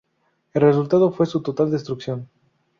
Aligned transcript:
El 0.55 0.63
resultado 0.63 1.11
fue 1.11 1.27
su 1.27 1.43
total 1.43 1.69
destrucción. 1.69 2.27